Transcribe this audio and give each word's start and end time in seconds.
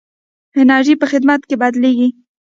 انرژي 0.61 0.95
په 1.01 1.05
خدمت 1.11 1.41
کې 1.49 1.55
بدلېږي. 1.61 2.09